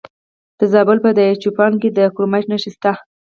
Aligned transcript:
د 0.59 0.61
زابل 0.73 0.97
په 1.05 1.09
دایچوپان 1.17 1.73
کې 1.81 1.89
د 1.97 1.99
کرومایټ 2.15 2.45
نښې 2.51 2.69
شته. 2.75 2.91